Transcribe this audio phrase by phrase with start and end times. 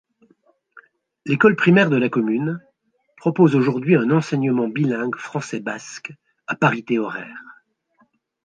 [1.27, 2.59] L'école primaire de la commune
[3.17, 6.11] propose aujourd'hui un enseignement bilingue français-basque
[6.47, 7.37] à parité horaire.